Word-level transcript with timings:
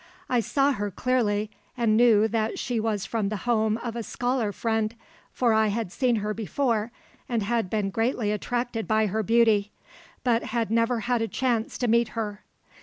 I 0.27 0.39
saw 0.39 0.71
her 0.71 0.89
clearly, 0.89 1.51
and 1.77 1.95
knew 1.95 2.27
that 2.27 2.57
she 2.57 2.79
was 2.79 3.05
from 3.05 3.29
the 3.29 3.37
home 3.45 3.77
of 3.77 3.95
a 3.95 4.01
scholar 4.01 4.51
friend, 4.51 4.95
for 5.31 5.53
I 5.53 5.67
had 5.67 5.91
seen 5.91 6.15
her 6.15 6.33
before 6.33 6.91
and 7.29 7.43
had 7.43 7.69
been 7.69 7.91
greatly 7.91 8.31
attracted 8.31 8.87
by 8.87 9.05
her 9.05 9.21
beauty, 9.21 9.71
but 10.23 10.45
had 10.45 10.71
never 10.71 11.01
had 11.01 11.21
a 11.21 11.27
chance 11.27 11.77
to 11.77 11.87
meet 11.87 12.07
her. 12.17 12.43